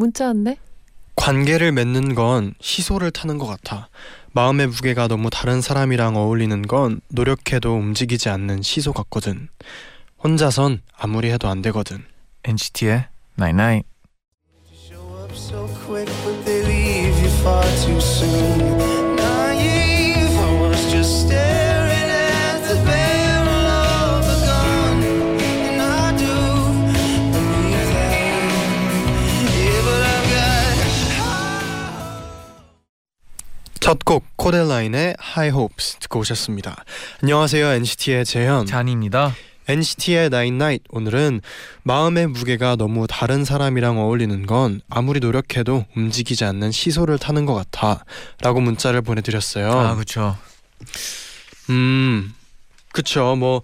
[0.00, 0.56] 문자 왔네.
[1.14, 3.90] 관계를 맺는 건 시소를 타는 것 같아.
[4.32, 9.48] 마음의 무게가 너무 다른 사람이랑 어울리는 건 노력해도 움직이지 않는 시소 같거든.
[10.24, 12.02] 혼자선 아무리 해도 안 되거든.
[12.44, 13.08] NCT의
[13.38, 13.90] Night Night.
[33.90, 36.84] 첫 곡 코델라인의 High Hopes 듣고 오셨습니다.
[37.22, 38.64] 안녕하세요 NCT의 재현.
[38.64, 39.34] 잔입니다.
[39.66, 41.40] NCT의 Nine Night 오늘은
[41.82, 48.60] 마음의 무게가 너무 다른 사람이랑 어울리는 건 아무리 노력해도 움직이지 않는 시소를 타는 것 같아라고
[48.60, 49.72] 문자를 보내드렸어요.
[49.72, 50.36] 아 그렇죠.
[51.70, 52.32] 음,
[52.92, 53.34] 그쵸.
[53.34, 53.62] 뭐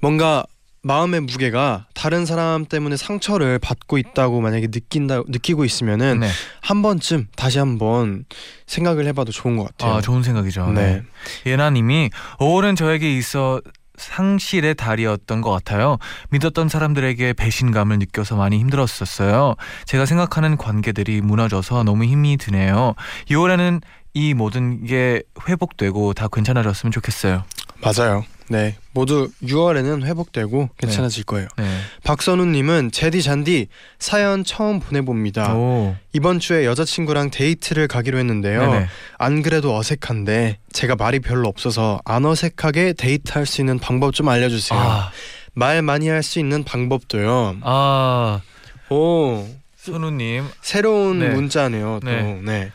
[0.00, 0.46] 뭔가
[0.86, 6.28] 마음의 무게가 다른 사람 때문에 상처를 받고 있다고 만약에 느낀다 느끼고 있으면은 네.
[6.60, 8.24] 한 번쯤 다시 한번
[8.66, 9.94] 생각을 해봐도 좋은 것 같아요.
[9.94, 10.70] 아 좋은 생각이죠.
[10.70, 11.02] 네.
[11.44, 11.50] 네.
[11.50, 13.60] 예나님이 5월은 저에게 있어
[13.96, 15.98] 상실의 달이었던 것 같아요.
[16.30, 19.56] 믿었던 사람들에게 배신감을 느껴서 많이 힘들었었어요.
[19.86, 22.94] 제가 생각하는 관계들이 무너져서 너무 힘이 드네요.
[23.28, 23.82] 6월에는
[24.14, 27.42] 이 모든 게 회복되고 다 괜찮아졌으면 좋겠어요.
[27.80, 28.24] 맞아요.
[28.48, 31.48] 네, 모두 6월에는 회복되고 괜찮아질 거예요.
[31.58, 31.64] 네.
[32.04, 35.54] 박선우님은 제디 잔디 사연 처음 보내봅니다.
[35.54, 35.96] 오.
[36.12, 38.60] 이번 주에 여자친구랑 데이트를 가기로 했는데요.
[38.72, 38.86] 네네.
[39.18, 44.78] 안 그래도 어색한데 제가 말이 별로 없어서 안 어색하게 데이트할 수 있는 방법 좀 알려주세요.
[44.78, 45.10] 아,
[45.54, 47.56] 말 많이 할 수 있는 방법도요.
[47.62, 48.40] 아
[48.88, 49.44] 오
[49.76, 50.44] 선우님.
[50.62, 51.28] 새로운 네.
[51.30, 52.00] 문자네요.
[52.02, 52.40] 또 네.
[52.44, 52.72] 네.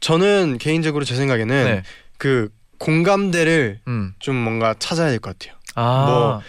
[0.00, 1.82] 저는 개인적으로 제 생각에는 네.
[2.18, 2.48] 그
[2.80, 4.14] 공감대를 음.
[4.18, 5.56] 좀 뭔가 찾아야 될 것 같아요.
[5.76, 6.04] 아.
[6.06, 6.42] 뭐,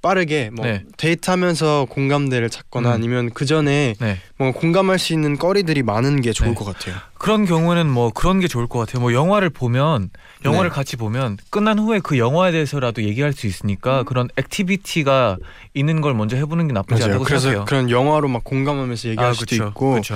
[0.00, 0.84] 빠르게 뭐 네.
[0.96, 2.94] 데이트하면서 공감대를 찾거나 음.
[2.94, 4.18] 아니면 그 전에 네.
[4.36, 6.54] 뭐 공감할 수 있는 거리들이 많은 게 좋을 네.
[6.54, 6.94] 것 같아요.
[7.14, 9.00] 그런 경우에는 뭐 그런 게 좋을 것 같아요.
[9.02, 10.10] 뭐 영화를 보면
[10.44, 10.74] 영화를 네.
[10.74, 15.38] 같이 보면 끝난 후에 그 영화에 대해서라도 얘기할 수 있으니까 그런 activity가
[15.74, 17.14] 있는 걸 먼저 해보는 게 나쁘지 맞아요.
[17.14, 17.64] 않다고 그래서 생각해요.
[17.64, 20.14] 그런 영화로 막 공감하면서 얘기할 수도 그쵸, 있고 그쵸.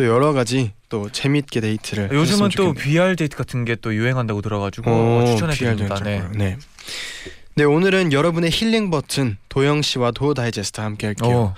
[0.00, 5.26] 또 여러 가지 또 재밌게 데이트를 요즘은 또 VR 데이트 같은 게 또 유행한다고 들어가지고
[5.26, 6.00] 추천해 드립니다.
[6.02, 6.22] 네.
[6.34, 6.56] 네.
[7.54, 11.30] 네 오늘은 여러분의 힐링 버튼 도영 씨와 도 다이제스트 함께 할게요.
[11.30, 11.54] 어.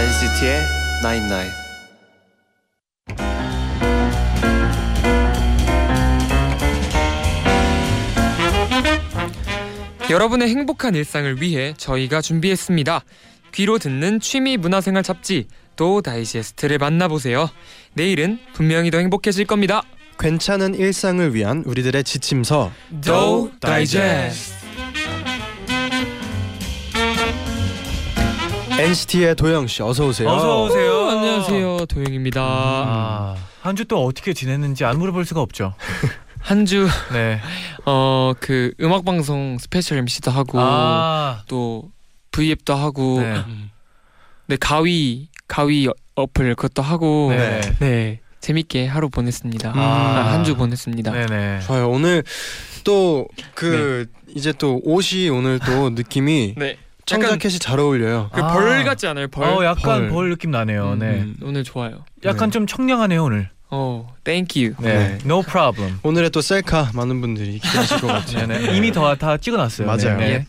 [0.00, 1.57] NCT의
[10.10, 13.02] 여러분의 행복한 일상을 위해 저희가 준비했습니다.
[13.52, 15.46] 귀로 듣는 취미 문화생활 잡지
[15.76, 17.48] 도 다이제스트를 만나보세요.
[17.94, 19.82] 내일은 분명히 더 행복해질 겁니다.
[20.18, 22.72] 괜찮은 일상을 위한 우리들의 지침서
[23.04, 24.58] 도 다이제스트.
[28.78, 30.28] NCT의 도영 씨 어서 오세요.
[30.28, 30.92] 어서 오세요.
[30.92, 32.40] 오, 안녕하세요 도영입니다.
[32.40, 35.74] 아, 한주 또 어떻게 지냈는지 안 물어볼 수가 없죠.
[36.40, 37.40] 한주 네.
[37.84, 41.90] 어그 음악 방송 special MC도 하고 아, 또
[42.32, 43.44] V앱도 하고 네.
[44.46, 47.60] 네 가위 가위 어플 그것도 하고 네.
[47.80, 49.72] 네 재밌게 하루 보냈습니다.
[49.74, 50.32] 아.
[50.32, 51.10] 한주 보냈습니다.
[51.12, 51.60] 네네.
[51.60, 51.88] 좋아요.
[51.90, 52.22] 오늘
[52.84, 56.76] 또 그 이제 또 옷이 오늘 또 느낌이 네.
[57.06, 58.30] 청자켓이 잘 어울려요.
[58.32, 58.52] 그 아.
[58.52, 59.28] 벌 같지 않아요?
[59.28, 59.44] 벌.
[59.48, 60.08] 어, 약간 벌.
[60.10, 60.92] 벌, 느낌 나네요.
[60.92, 61.06] 음, 네.
[61.20, 62.04] 음, 오늘 좋아요.
[62.24, 62.52] 약간 네.
[62.52, 63.50] 좀 청량하네요 오늘.
[63.70, 64.74] 어, thank you.
[64.80, 65.18] 네.
[65.18, 65.18] 네.
[65.24, 65.98] No problem.
[66.02, 68.46] 오늘의 또 셀카 많은 분들이 기대하실 것 같아요.
[68.46, 68.72] 네네.
[68.76, 69.86] 이미 더다 찍어놨어요.
[69.86, 70.16] 맞아요.
[70.16, 70.46] 네.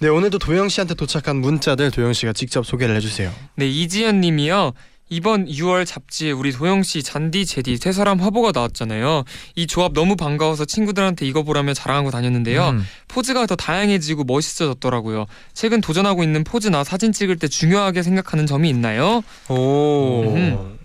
[0.00, 3.32] 네 오늘도 도영 씨한테 도착한 문자들 도영 씨가 직접 소개를 해주세요.
[3.56, 4.72] 네, 이지연 님이요.
[5.12, 9.24] 이번 6월 잡지에 우리 도영 씨 잔디 제디 세 사람 화보가 나왔잖아요.
[9.56, 12.70] 이 조합 너무 반가워서 친구들한테 이거 보라며 자랑하고 다녔는데요.
[12.70, 12.86] 음.
[13.08, 15.26] 포즈가 더 다양해지고 멋있어졌더라고요.
[15.52, 19.22] 최근 도전하고 있는 포즈나 사진 찍을 때 중요하게 생각하는 점이 있나요?
[19.50, 20.34] 오.
[20.34, 20.78] 음.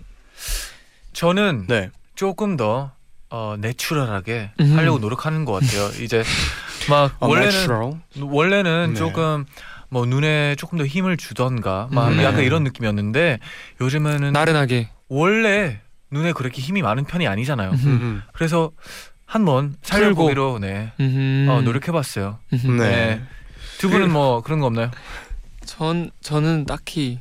[1.18, 1.90] 저는 네.
[2.14, 2.92] 조금 더
[3.28, 4.76] 어, 내추럴하게 음.
[4.76, 5.88] 하려고 노력하는 것 같아요.
[6.00, 6.22] 이제
[6.88, 8.00] 막 어, 원래는.
[8.20, 8.94] 원래는 네.
[8.94, 9.44] 조금
[9.88, 12.18] 뭐 눈에 조금 더 힘을 주던가 막 음.
[12.18, 12.44] 약간 네.
[12.44, 13.40] 이런 느낌이었는데
[13.80, 14.90] 요즘에는 나른하게.
[15.08, 15.80] 원래
[16.12, 17.70] 눈에 그렇게 힘이 많은 편이 아니잖아요.
[17.70, 17.84] 음.
[17.84, 18.22] 음.
[18.32, 18.70] 그래서
[19.26, 21.48] 한번 살려보기로 네 음.
[21.50, 22.38] 어, 노력해봤어요.
[22.52, 22.76] 음.
[22.76, 22.90] 네.
[22.90, 23.22] 네.
[23.78, 24.92] 두 분은 뭐 그런 거 없나요?
[25.64, 27.18] 전 저는 딱히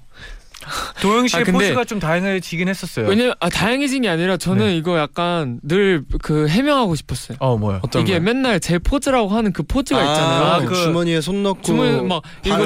[1.02, 3.08] 도영 씨의 아, 근데- 포즈가 좀 다양해지긴 했었어요.
[3.08, 4.78] 왜냐면 아, 다양해진 게 아니라 저는 네.
[4.78, 7.38] 이거 약간 늘 그 해명하고 싶었어요.
[7.40, 7.80] 어 뭐요?
[7.84, 8.22] 어떤 이게 거요?
[8.22, 10.44] 맨날 제 포즈라고 하는 그 포즈가 있잖아요.
[10.46, 12.58] 아, 그그 주머니에 손 넣고 주머니 막 이거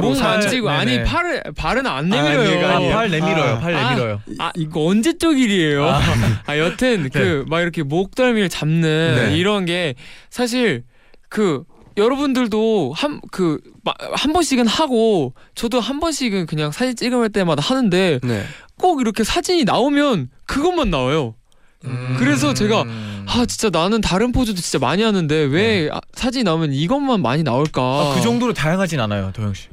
[0.00, 1.02] 몸 만지고 아니.
[1.02, 2.50] 팔을 발은 안 아, 내밀어요.
[2.56, 2.80] 얘가 아.
[2.80, 3.54] 팔 내밀어요.
[3.54, 3.58] 아.
[3.58, 3.90] 팔 아.
[3.90, 4.20] 내밀어요.
[4.38, 5.84] 아 이거 언제적 일이에요?
[5.86, 6.00] 아.
[6.46, 9.36] 아 여튼 그 막 이렇게 목덜미를 잡는 네.
[9.36, 9.94] 이런 게
[10.30, 10.84] 사실
[11.28, 11.64] 그
[11.96, 13.58] 여러분들도 한 그
[14.14, 18.44] 한 번씩은 하고 저도 한 번씩은 그냥 사진 찍을 때마다 하는데 네.
[18.78, 21.34] 꼭 이렇게 사진이 나오면 그것만 나와요.
[21.84, 22.16] 음.
[22.18, 22.84] 그래서 제가
[23.26, 27.82] 아 진짜 나는 다른 포즈도 진짜 많이 하는데 왜 아, 사진이 나오면 이것만 많이 나올까?
[27.82, 28.10] 네.
[28.12, 29.68] 아, 그 정도로 다양하진 않아요, 도영 씨.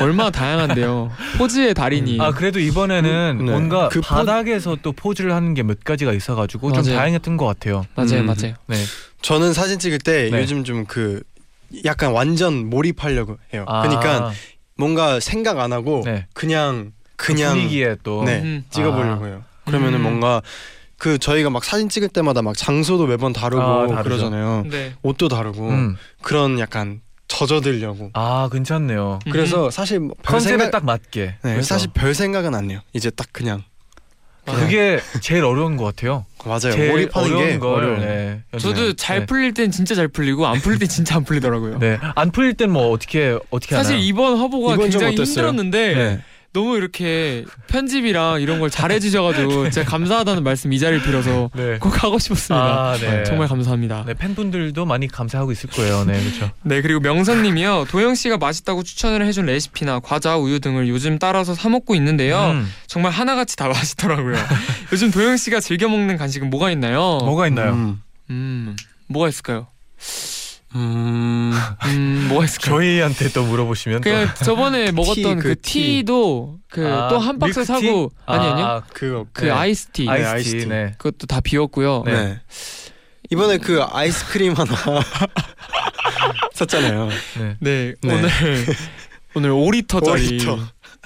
[0.00, 1.10] 얼마나 다양한데요.
[1.38, 2.18] 포즈의 달인이.
[2.20, 3.50] 아 그래도 이번에는 음, 네.
[3.52, 6.96] 뭔가 그 포- 바닥에서 또 포즈를 하는 게 몇 가지가 있어가지고 좀 맞아요.
[6.98, 7.84] 다양했던 것 같아요.
[7.94, 8.26] 맞아요, 음.
[8.26, 8.54] 맞아요.
[8.66, 8.76] 네.
[9.22, 10.40] 저는 사진 찍을 때 네.
[10.40, 11.22] 요즘 좀 그
[11.84, 13.64] 약간 완전 몰입하려고 해요.
[13.68, 14.32] 아, 그러니까
[14.76, 16.26] 뭔가 생각 안 하고 네.
[16.32, 18.40] 그냥 그 그냥 분위기에 또 네.
[18.40, 18.64] 음.
[18.70, 19.44] 찍어보려고 해요.
[19.66, 20.02] 그러면은 음.
[20.02, 20.40] 뭔가
[20.98, 24.02] 그 저희가 막 사진 찍을 때마다 막 장소도 매번 다르고 아.
[24.02, 24.64] 그러잖아요.
[24.70, 24.94] 네.
[25.02, 25.96] 옷도 다르고 음.
[26.22, 27.00] 그런 약간
[27.30, 28.10] 젖어들려고.
[28.12, 29.20] 아 괜찮네요.
[29.30, 31.20] 그래서 사실 뭐 별 컨셉에 생각 딱 맞게.
[31.42, 32.80] 네, 그래서 사실 별 생각은 안 해요.
[32.92, 33.62] 이제 딱 그냥
[34.46, 36.26] 그게 제일 어려운 것 같아요.
[36.44, 36.72] 맞아요.
[36.72, 37.74] 제일 몰입하는 어려운 게 걸.
[37.84, 38.00] 어려워요.
[38.00, 38.42] 네.
[38.58, 39.26] 저도 잘 네.
[39.26, 41.78] 풀릴 땐 진짜 잘 풀리고 안 풀릴 땐 진짜 안 풀리더라고요.
[41.78, 41.98] 네.
[42.16, 44.06] 안 풀릴 땐 뭐 어떻게 어떻게 사실 하나요?
[44.06, 45.46] 이번 화보가 이번 좀 굉장히 어땠어요?
[45.46, 46.20] 힘들었는데 네.
[46.52, 51.78] 너무 이렇게 편집이랑 이런 걸 잘해주셔가지고 제가 감사하다는 말씀 이 자리를 빌어서 네.
[51.78, 52.56] 꼭 하고 싶었습니다.
[52.56, 53.22] 아, 네.
[53.24, 54.04] 정말 감사합니다.
[54.06, 56.04] 네, 팬분들도 많이 감사하고 있을 거예요.
[56.04, 56.50] 네, 그렇죠.
[56.62, 61.68] 네 그리고 명선님이요 도영 씨가 맛있다고 추천을 해준 레시피나 과자 우유 등을 요즘 따라서 사
[61.68, 64.36] 먹고 있는데요 음, 정말 하나같이 다 맛있더라고요
[64.92, 67.18] 요즘 도영 씨가 즐겨 먹는 간식은 뭐가 있나요?
[67.22, 67.72] 뭐가 있나요?
[67.72, 68.02] 음.
[68.30, 68.76] 음
[69.06, 69.66] 뭐가 있을까요?
[70.74, 71.52] 음.
[71.86, 72.76] 음 뭐가 있을까요?
[72.76, 75.72] 저희한테 또 물어보시면 또 그냥 저번에 먹었던 티, 그, 그 티.
[75.96, 77.64] 티도 그 아, 또한 박스?
[77.64, 79.50] 사고 아니 아니요 아, 그거 그 네.
[79.50, 80.56] 아이스티 아이- 아이스티.
[80.56, 80.66] 아이스티.
[80.68, 80.94] 네.
[80.98, 82.12] 그것도 다 비웠고요 네.
[82.12, 82.40] 네.
[83.30, 84.72] 이번에 그 아이스크림 하나
[86.54, 87.08] 샀잖아요.
[87.38, 87.56] 네.
[87.60, 88.14] 네, 네.
[88.14, 88.30] 오늘
[89.34, 90.58] 오늘 5리터짜리 5리터.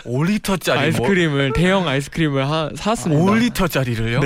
[0.04, 3.22] 5리터짜리 아이스크림을 대형 아이스크림을 하, 사왔습니다.
[3.22, 4.20] 5리터짜리를요?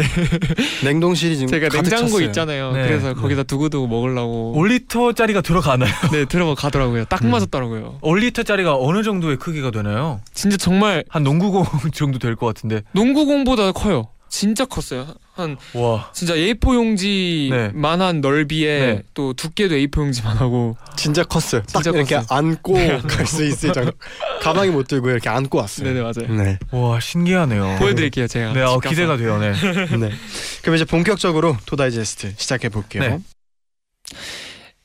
[0.85, 2.27] 냉동실이 지금 제가 냉장고 찼어요.
[2.27, 2.73] 있잖아요.
[2.73, 2.87] 네.
[2.89, 5.91] 그래서 거기다 두고두고 먹으려고 5리터짜리가 들어가나요?
[6.13, 7.05] 네 들어가 가더라고요.
[7.07, 7.31] 딱 음.
[7.31, 7.99] 맞았더라고요.
[8.03, 10.21] 5리터짜리가 어느 정도의 크기가 되나요?
[10.35, 11.65] 진짜 정말 한 농구공
[11.95, 12.83] 정도 될 것 같은데.
[12.93, 14.09] 농구공보다 커요.
[14.29, 15.07] 진짜 컸어요.
[15.39, 16.11] 한 와.
[16.13, 19.03] 진짜 A4 용지만 한 넓이에 네.
[19.15, 21.63] 또 두께도 A4 용지만 하고 진짜 컸어요.
[21.63, 22.27] 딱 진짜 이렇게 컸어요.
[22.37, 22.75] 안고
[23.07, 23.93] 갈 수 있을 정도.
[24.43, 25.87] 가방에 못 들고 이렇게 안고 왔어요.
[25.89, 26.43] 네네 맞아요.
[26.43, 26.59] 네.
[26.73, 27.77] 와, 신기하네요.
[27.79, 28.53] 보여드릴게요 제가.
[28.53, 28.81] 네, 어.
[28.81, 29.39] 기대가 돼요.
[29.39, 29.53] 네.
[29.53, 30.11] 네.
[30.63, 33.03] 그럼 이제 본격적으로 토다이제스트 시작해 볼게요.
[33.03, 33.19] 네.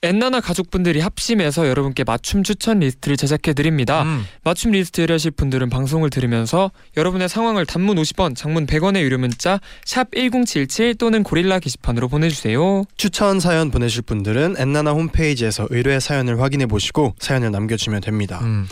[0.03, 4.03] 엔나나 가족분들이 합심해서 여러분께 맞춤 추천 리스트를 제작해 드립니다.
[4.03, 4.25] 음.
[4.44, 10.11] 맞춤 리스트를 하실 분들은 방송을 들으면서 여러분의 상황을 단문 50원, 장문 100원의 유료 문자 샵
[10.11, 12.83] #1077 또는 고릴라 게시판으로 보내주세요.
[12.97, 18.39] 추천 사연 보내실 분들은 엔나나 홈페이지에서 의뢰 사연을 확인해 보시고 사연을 남겨주시면 됩니다.
[18.44, 18.67] 음.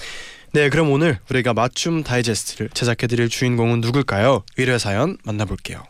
[0.53, 4.43] 네, 그럼 오늘 우리가 맞춤 다이제스트를 제작해 드릴 주인공은 누굴까요?
[4.57, 5.81] 의뢰 사연 만나볼게요.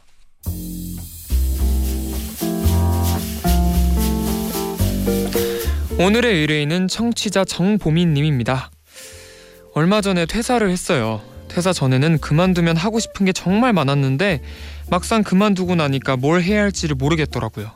[6.03, 8.71] 오늘의 의뢰인은 청취자 정보민님입니다.
[9.75, 11.21] 얼마 전에 퇴사를 했어요.
[11.47, 14.41] 퇴사 전에는 그만두면 하고 싶은 게 정말 많았는데
[14.89, 17.69] 막상 그만두고 나니까 뭘 해야 할지를 모르겠더라고요.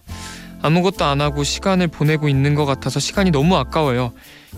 [0.64, 4.12] 아무것도 안 하고 시간을 보내고 있는 것 같아서 시간이 너무 아까워요.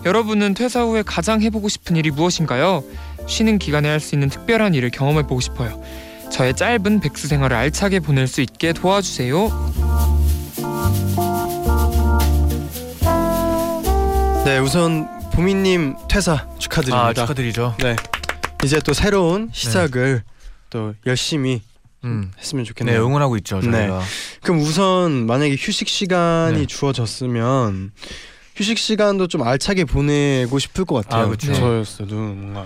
[0.06, 2.82] 여러분은 퇴사 후에 가장 해보고 싶은 일이 무엇인가요?
[3.26, 5.82] 쉬는 기간에 할 수 있는 특별한 일을 경험해보고 싶어요.
[6.32, 10.27] 저의 짧은 백수 생활을 알차게 보낼 수 있게 도와주세요.
[14.48, 17.08] 네, 우선 보미님 퇴사 축하드립니다.
[17.08, 17.74] 아, 축하드리죠.
[17.80, 17.96] 네,
[18.64, 20.22] 이제 또 새로운 시작을
[20.70, 21.60] 또 열심히
[22.04, 22.32] 음.
[22.38, 23.04] 했으면 네, 좋겠네요.
[23.04, 24.00] 응원하고 있죠, 저희가.
[24.40, 26.64] 그럼 우선 만약에 휴식 시간이 네.
[26.66, 27.92] 주어졌으면
[28.56, 31.26] 휴식 시간도 좀 알차게 보내고 싶을 것 같아요.
[31.26, 31.52] 아, 그쵸.
[31.52, 32.64] 저였어도 뭔가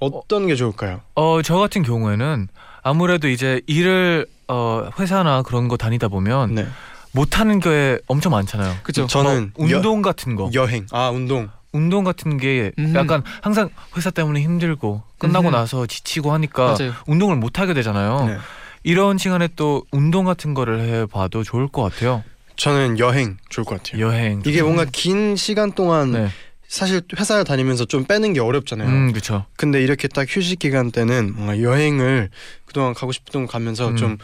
[0.00, 1.00] 어떤 게 좋을까요?
[1.14, 2.48] 어, 저 같은 경우에는
[2.82, 6.66] 아무래도 이제 일을 어, 회사나 그런 거 다니다 보면 네,
[7.14, 8.76] 못 하는 게 엄청 많잖아요.
[8.82, 9.06] 그죠?
[9.06, 10.50] 저는 뭐 운동 같은 거.
[10.52, 11.48] 여행, 아 운동.
[11.72, 12.92] 운동 같은 게 음.
[12.94, 15.52] 약간 항상 회사 때문에 힘들고 끝나고 음.
[15.52, 16.92] 나서 지치고 하니까 맞아요.
[17.06, 18.26] 운동을 못 하게 되잖아요.
[18.26, 18.36] 네.
[18.84, 22.22] 이런 시간에 또 운동 같은 거를 해봐도 좋을 것 같아요.
[22.56, 24.06] 저는 여행 좋을 것 같아요.
[24.06, 24.42] 여행.
[24.46, 26.28] 이게 뭔가 긴 시간 동안 네.
[26.68, 28.88] 사실 회사를 다니면서 좀 빼는 게 어렵잖아요.
[28.88, 29.46] 음, 그렇죠.
[29.56, 32.30] 근데 이렇게 딱 휴식 기간 때는 뭔가 여행을
[32.66, 33.96] 그동안 가고 싶었던 거 가면서 음.
[33.96, 34.18] 좀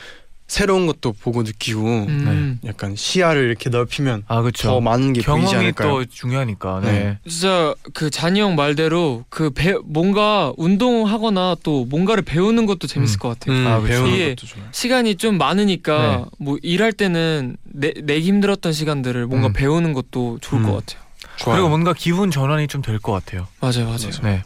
[0.51, 2.59] 새로운 것도 보고 느끼고 음.
[2.67, 4.67] 약간 시야를 이렇게 넓히면 아, 그렇죠.
[4.67, 5.89] 더 많은 게 보이지 경험이 않을까요?
[5.89, 6.81] 또 중요하니까.
[6.83, 6.91] 네.
[6.91, 7.19] 네.
[7.31, 13.19] 진짜 그 잔이 형 말대로 그 배, 뭔가 운동하거나 또 뭔가를 배우는 것도 재밌을 음.
[13.21, 13.55] 것 같아요.
[13.57, 13.93] 음, 아, 그쵸.
[13.93, 14.67] 배우는 것도 좋아요.
[14.73, 16.25] 시간이 좀 많으니까 네.
[16.41, 19.53] 뭐 일할 때는 내, 내기 힘들었던 시간들을 뭔가 음.
[19.53, 20.67] 배우는 것도 좋을 음.
[20.67, 21.01] 것 같아요.
[21.37, 21.55] 좋아요.
[21.59, 23.47] 그리고 뭔가 기분 전환이 좀 될 것 같아요.
[23.61, 24.11] 맞아요, 맞아요.
[24.25, 24.43] 네.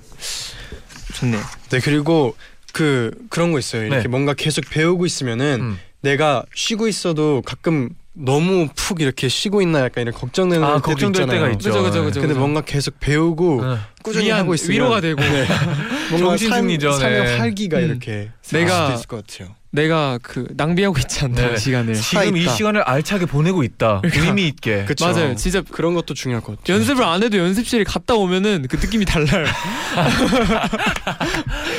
[1.15, 1.41] 좋네요.
[1.71, 2.37] 네 그리고
[2.75, 3.87] 그 그런 거 있어요.
[3.87, 4.09] 이렇게 네.
[4.09, 5.79] 뭔가 계속 배우고 있으면은 음.
[6.05, 11.23] 내가 쉬고 있어도 가끔 너무 푹 이렇게 쉬고 있나 약간 이런 걱정되는 아, 때도 걱정될
[11.23, 11.41] 있잖아요.
[11.47, 11.71] 때가 있죠.
[11.71, 12.21] 그죠, 그죠, 그죠.
[12.21, 13.77] 근데 뭔가 계속 배우고 네.
[14.05, 15.21] 꾸준히 위안, 하고 있으면 위로가 되고
[16.11, 17.37] 뭔가 정신 승리죠, 삶, 삶의 네.
[17.39, 17.85] 활기가 음.
[17.85, 19.55] 이렇게 내가- 수도 있을 것 같아요.
[19.75, 21.57] 내가 그 낭비하고 있지 않다 네.
[21.57, 21.95] 시간을.
[21.95, 22.53] 지금 이 있다.
[22.53, 24.03] 시간을 알차게 보내고 있다.
[24.05, 24.85] 의미 있게.
[24.85, 25.05] 그쵸?
[25.05, 25.35] 맞아요.
[25.35, 26.77] 진짜 그런 것도 중요할 것 같아요.
[26.77, 29.47] 연습을 안 해도 연습실에 갔다 오면은 그 느낌이 달라요.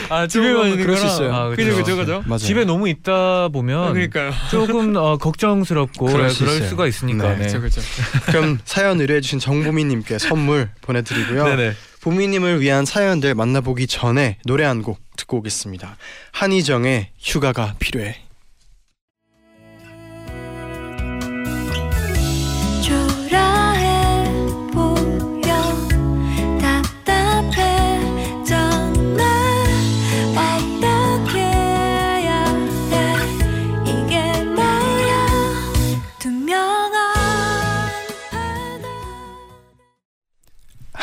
[0.10, 1.06] 아, 집에만 있는 그럴 수.
[1.06, 1.34] 있어요.
[1.34, 2.22] 아, 그죠, 그죠, 그죠.
[2.26, 2.38] 맞아요.
[2.40, 4.32] 집에 너무 있다 보면 그러니까요.
[4.52, 6.68] 조금 어, 걱정스럽고 그럴 그럴, 수 있어요.
[6.68, 7.30] 수가 있으니까.
[7.30, 7.36] 네.
[7.38, 7.44] 네.
[7.46, 7.80] 그죠, 그죠.
[8.28, 11.46] 그럼 사연 의뢰해주신 정보미님께 선물 보내드리고요.
[11.56, 11.74] 네네.
[12.02, 15.98] 보미님을 위한 사연들 만나보기 전에 노래 한곡 듣고 오겠습니다.
[16.32, 18.18] 한희정의 휴가가 필요해.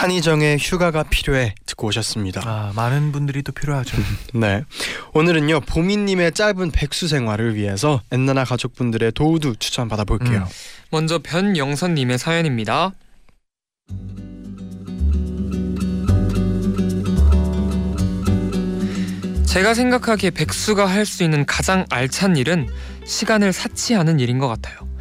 [0.03, 2.43] 한희정의 휴가가 필요해 듣고 오셨습니다.
[2.45, 3.97] 아, 많은 분들이 또 필요하죠.
[4.35, 4.65] 네.
[5.15, 10.39] 오늘은요 보미님의 짧은 백수 생활을 위해서 엔나나 가족분들의 도우도 추천 받아볼게요.
[10.41, 10.47] 음.
[10.91, 12.93] 먼저 변영선님의 사연입니다.
[19.47, 22.69] 제가 생각하기에 백수가 할 수 있는 가장 알찬 일은
[23.05, 24.92] 시간을 사치하는 일인 것 같아요.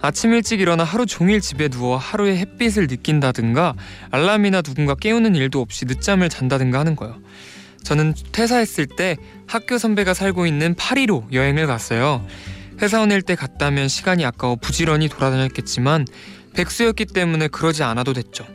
[0.00, 3.74] 아침 일찍 일어나 하루 종일 집에 누워 하루의 햇빛을 느낀다든가
[4.10, 7.16] 알람이나 누군가 깨우는 일도 없이 늦잠을 잔다든가 하는 거예요.
[7.82, 12.24] 저는 퇴사했을 때 학교 선배가 살고 있는 파리로 여행을 갔어요.
[12.80, 16.06] 회사원일 때 갔다면 시간이 아까워 부지런히 돌아다녔겠지만
[16.54, 18.46] 백수였기 때문에 그러지 않아도 됐죠.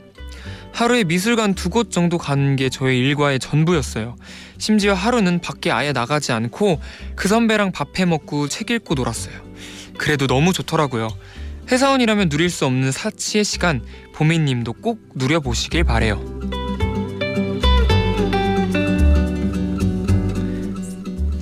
[0.71, 4.15] 하루에 미술관 두 곳 정도 가는 게 저의 일과의 전부였어요.
[4.57, 6.79] 심지어 하루는 밖에 아예 나가지 않고
[7.15, 9.52] 그 선배랑 밥해 먹고 책 읽고 놀았어요.
[9.97, 11.09] 그래도 너무 좋더라고요.
[11.71, 13.81] 회사원이라면 누릴 수 없는 사치의 시간
[14.13, 16.21] 보미님도 꼭 누려보시길 바래요.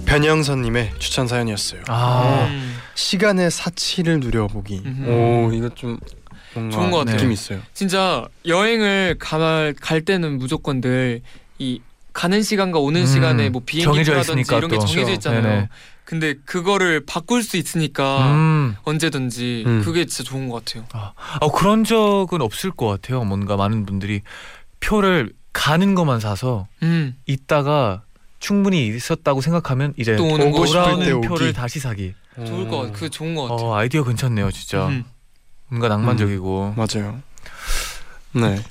[0.05, 1.81] 변영선님의 추천 사연이었어요.
[1.87, 4.81] 아, 음, 시간의 사치를 누려보기.
[4.85, 5.09] 음흠.
[5.09, 5.97] 오 이거 좀
[6.53, 7.15] 뭔가 좋은 것 같아요.
[7.17, 7.61] 느낌 있어요.
[7.73, 11.81] 진짜 여행을 가, 갈 때는 무조건 늘이
[12.11, 14.85] 가는 시간과 오는 음, 시간에 뭐 비행기라든지 정해져 있으니까 이런 게 또.
[14.85, 15.11] 정해져.
[15.13, 15.41] 있잖아요.
[15.41, 15.69] 네네.
[16.11, 18.75] 근데 그거를 바꿀 수 있으니까 음.
[18.83, 19.81] 언제든지 음.
[19.81, 20.85] 그게 진짜 좋은 것 같아요.
[21.39, 23.23] 어, 그런 적은 없을 것 같아요.
[23.23, 24.21] 뭔가 많은 분들이
[24.81, 28.03] 표를 가는 것만 사서 음, 있다가
[28.39, 31.27] 충분히 있었다고 생각하면 이제 또 오는 오고 거 싶을 때 돌아오는 오기.
[31.29, 32.13] 표를 다시 사기.
[32.45, 32.91] 좋을 것 같아.
[32.91, 33.67] 그 좋은 것 같아요.
[33.69, 34.87] 어, 아이디어 괜찮네요, 진짜.
[34.89, 35.05] 음.
[35.69, 36.75] 뭔가 낭만적이고.
[36.75, 37.21] 맞아요.
[38.33, 38.61] 네.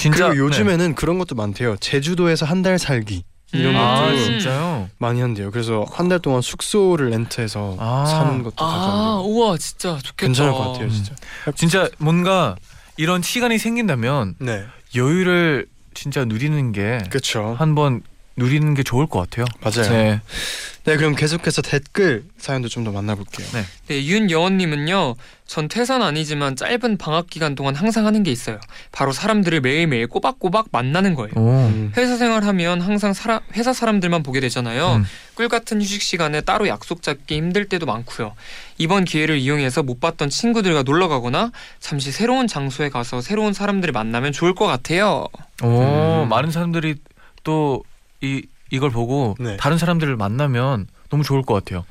[0.00, 1.76] 진짜 그리고 요즘에는 그런 것도 많대요.
[1.76, 3.22] 제주도에서 한 달 살기
[3.52, 3.80] 이런 음.
[3.80, 4.88] 아 것도 진짜요?
[4.98, 5.50] 많이 한대요.
[5.50, 8.04] 그래서 한 달 동안 숙소를 렌트해서 아.
[8.06, 9.22] 사는 것도 아.
[9.24, 10.14] 우와, 진짜 좋겠다.
[10.16, 11.14] 괜찮을 것 같아요, 진짜.
[11.54, 12.56] 진짜 뭔가
[12.96, 17.54] 이런 시간이 생긴다면 네, 여유를 진짜 누리는 게 그렇죠.
[17.58, 18.02] 한번
[18.36, 19.46] 누리는 게 좋을 것 같아요.
[19.62, 19.90] 맞아요.
[19.90, 20.20] 네.
[20.84, 23.46] 네, 그럼 계속해서 댓글 사연도 좀 더 만나볼게요.
[23.88, 25.16] 네, 윤여원님은요.
[25.46, 28.60] 전 퇴사는 아니지만 짧은 방학 기간 동안 항상 하는 게 있어요.
[28.92, 31.32] 바로 사람들을 매일매일 꼬박꼬박 만나는 거예요.
[31.34, 31.48] 오.
[31.66, 31.92] 음.
[31.96, 34.96] 회사 생활하면 항상 사람, 회사 사람들만 보게 되잖아요.
[34.96, 35.04] 음.
[35.34, 38.34] 꿀 같은 휴식 시간에 따로 약속 잡기 힘들 때도 많고요.
[38.78, 41.50] 이번 기회를 이용해서 못 봤던 친구들과 놀러 가거나
[41.80, 45.26] 잠시 새로운 장소에 가서 새로운 사람들을 만나면 좋을 것 같아요.
[45.62, 46.28] 오, 음.
[46.28, 46.96] 많은 사람들이
[47.42, 47.82] 또
[48.26, 49.56] 이 이걸 보고 네.
[49.58, 51.84] 다른 사람들을 만나면 너무 좋을 것 같아요.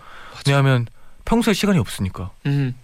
[0.46, 0.86] 왜냐하면
[1.24, 2.32] 평소에 시간이 없으니까.
[2.46, 2.76] 음,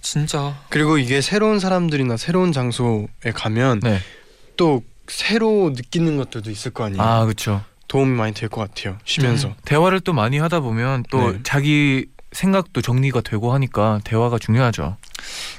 [0.00, 0.56] 진짜.
[0.68, 4.00] 그리고 이게 새로운 사람들이나 새로운 장소에 가면 네.
[4.56, 7.02] 또 새로 느끼는 것들도 있을 거 아니에요.
[7.02, 7.64] 아, 그렇죠.
[7.88, 8.98] 도움이 많이 될 것 같아요.
[9.04, 9.54] 쉬면서.
[9.64, 11.38] 대화를 또 많이 하다 보면 또 네.
[11.44, 14.96] 자기 생각도 정리가 되고 하니까 대화가 중요하죠.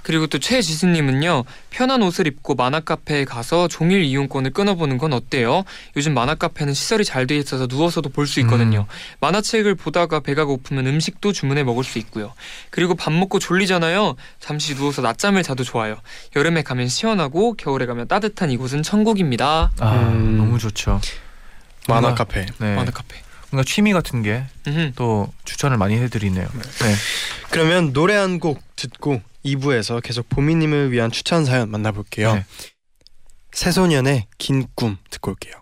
[0.03, 5.63] 그리고 또 최지수님은요 편한 옷을 입고 만화 카페에 가서 종일 이용권을 끊어보는 건 어때요?
[5.95, 8.85] 요즘 만화 카페는 시설이 잘 돼 있어서 누워서도 볼 수 있거든요.
[9.19, 12.33] 만화책을 보다가 배가 고프면 음식도 주문해 먹을 수 있고요.
[12.69, 14.15] 그리고 밥 먹고 졸리잖아요.
[14.39, 15.97] 잠시 누워서 낮잠을 자도 좋아요.
[16.35, 19.71] 여름에 가면 시원하고 겨울에 가면 따뜻한 이곳은 천국입니다.
[19.79, 20.37] 아 음.
[20.37, 21.01] 너무 좋죠.
[21.87, 22.45] 만화 카페.
[22.59, 22.75] 네.
[22.75, 23.17] 만화 카페.
[23.49, 24.43] 뭔가 취미 같은 게
[24.95, 25.31] 또.
[25.45, 26.45] 추천을 많이 해드리네요.
[26.45, 26.95] 네.
[27.49, 29.21] 그러면 노래 한 곡 듣고
[29.55, 32.35] 2부에서 계속 보미님을 위한 추천 사연 만나볼게요.
[32.35, 32.45] 네.
[33.51, 35.55] 새소년의 긴 꿈 듣고 올게요.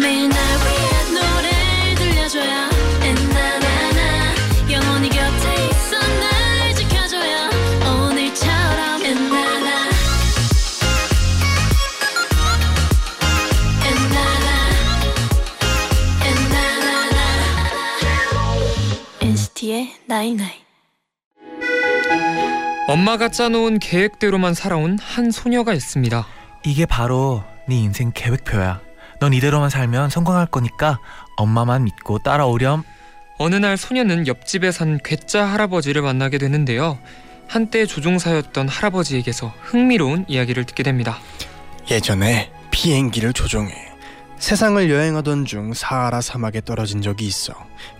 [0.00, 2.68] 매일 날 위한 노래를 들려줘요
[3.02, 4.34] 엔나나나
[4.70, 7.50] 영원히 곁에 있어 날 지켜줘요
[7.84, 9.88] 오늘처럼 엔나나
[13.86, 14.48] 엔나나
[16.24, 17.18] 엔나나나
[19.20, 20.68] NCT의 night night
[22.86, 26.26] 엄마가 짜놓은 계획대로만 살아온 한 소녀가 있습니다.
[26.64, 28.87] 이게 바로 네 인생 계획표야.
[29.20, 30.98] 넌 이대로만 살면 성공할 거니까
[31.36, 32.84] 엄마만 믿고 따라오렴.
[33.38, 36.98] 어느 날 소녀는 옆집에 산 괴짜 할아버지를 만나게 되는데요.
[37.46, 41.18] 한때 조종사였던 할아버지에게서 흥미로운 이야기를 듣게 됩니다.
[41.90, 43.72] 예전에 비행기를 조종해
[44.38, 47.54] 세상을 여행하던 중 사하라 사막에 떨어진 적이 있어.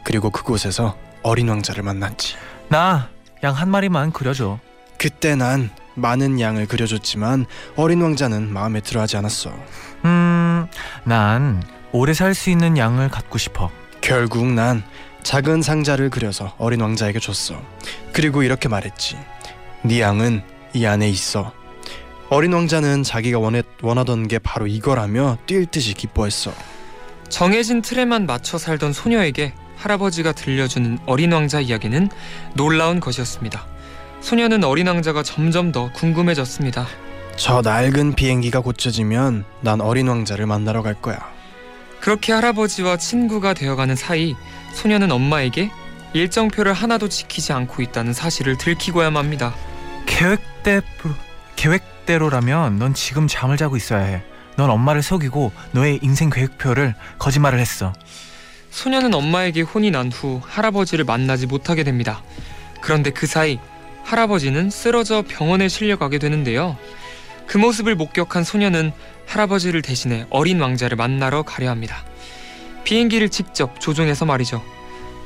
[0.04, 2.36] 그리고 그곳에서 어린 왕자를 만났지.
[2.68, 3.08] 나
[3.44, 4.58] 양 한 마리만 그려줘.
[4.98, 7.46] 그때 난 많은 양을 그려줬지만
[7.76, 9.52] 어린 왕자는 마음에 들어하지 않았어.
[10.04, 10.66] 음,
[11.04, 11.62] 난
[11.92, 13.70] 오래 살 수 있는 양을 갖고 싶어.
[14.00, 14.82] 결국 난
[15.22, 17.60] 작은 상자를 그려서 어린 왕자에게 줬어.
[18.12, 19.16] 그리고 이렇게 말했지.
[19.82, 20.42] 네 양은
[20.74, 21.52] 이 안에 있어.
[22.30, 26.52] 어린 왕자는 자기가 원했, 원하던 게 바로 이거라며 뛸 듯이 기뻐했어.
[27.28, 32.10] 정해진 틀에만 맞춰 살던 소녀에게 할아버지가 들려주는 어린 왕자 이야기는
[32.54, 33.66] 놀라운 것이었습니다.
[34.20, 36.86] 소녀는 어린 왕자가 점점 더 궁금해졌습니다.
[37.38, 41.18] 저 낡은 비행기가 고쳐지면 난 어린 왕자를 만나러 갈 거야.
[42.00, 44.34] 그렇게 할아버지와 친구가 되어가는 사이
[44.74, 45.70] 소녀는 엄마에게
[46.14, 49.54] 일정표를 하나도 지키지 않고 있다는 사실을 들키고야 맙니다.
[50.06, 50.80] 계획대
[51.56, 54.22] 계획대로라면 넌 지금 잠을 자고 있어야 해.
[54.56, 57.92] 넌 엄마를 속이고 너의 인생 계획표를 거짓말을 했어.
[58.70, 62.22] 소녀는 엄마에게 혼이 난 후 할아버지를 만나지 못하게 됩니다.
[62.80, 63.58] 그런데 그 사이
[64.04, 66.76] 할아버지는 쓰러져 병원에 실려가게 되는데요.
[67.48, 68.92] 그 모습을 목격한 소녀는
[69.26, 72.04] 할아버지를 대신해 어린 왕자를 만나러 가려 합니다.
[72.84, 74.62] 비행기를 직접 조종해서 말이죠.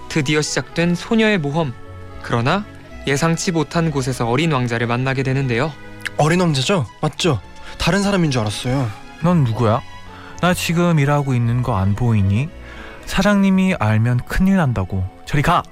[0.09, 1.75] 드디어 시작된 소녀의 모험.
[2.23, 2.65] 그러나
[3.07, 5.73] 예상치 못한 곳에서 어린 왕자를 만나게 되는데요.
[6.17, 6.87] 어린 왕자죠?
[7.01, 7.41] 맞죠?
[7.79, 8.89] 다른 사람인 줄 알았어요.
[9.23, 9.81] 넌 누구야?
[10.41, 12.49] 나 지금 일하고 있는 거 안 보이니?
[13.07, 15.05] 사장님이 알면 큰일 난다고.
[15.27, 15.63] 저리 가.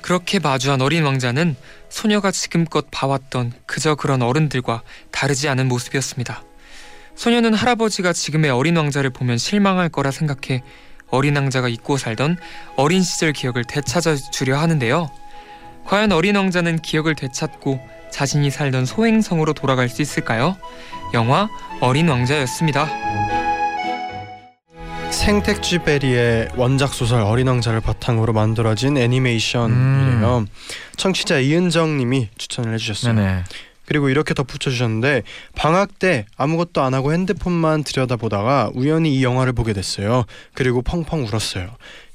[0.00, 1.56] 그렇게 마주한 어린 왕자는
[1.90, 6.42] 소녀가 지금껏 봐왔던 그저 그런 어른들과 다르지 않은 모습이었습니다.
[7.16, 10.62] 소녀는 할아버지가 지금의 어린 왕자를 보면 실망할 거라 생각해
[11.08, 12.38] 어린 왕자가 잊고 살던
[12.76, 15.10] 어린 시절 기억을 되찾아 주려 하는데요.
[15.84, 20.56] 과연 어린 왕자는 기억을 되찾고 자신이 살던 소행성으로 돌아갈 수 있을까요?
[21.12, 21.48] 영화
[21.80, 23.39] 어린 왕자였습니다.
[25.10, 30.46] 생택쥐 베리의 원작 소설 어린 왕자를 바탕으로 만들어진 애니메이션이래요.
[30.96, 33.14] 청취자 이은정 님이 추천을 해주셨어요.
[33.14, 33.44] 네네.
[33.90, 35.24] 그리고 이렇게 덧붙여 주셨는데
[35.56, 40.26] 방학 때 아무것도 안 하고 핸드폰만 들여다보다가 우연히 이 영화를 보게 됐어요.
[40.54, 41.70] 그리고 펑펑 울었어요.